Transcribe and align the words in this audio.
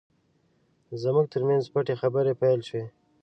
زموږ 1.01 1.25
ترمنځ 1.33 1.63
پټې 1.73 1.93
خبرې 2.01 2.33
پیل 2.41 2.59
شوې. 2.69 2.83